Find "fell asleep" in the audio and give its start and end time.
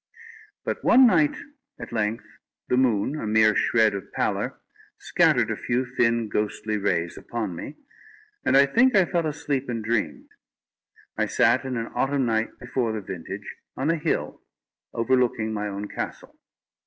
9.05-9.69